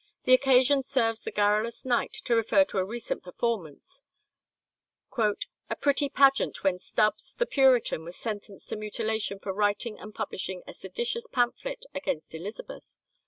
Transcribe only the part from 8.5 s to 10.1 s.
to mutilation for writing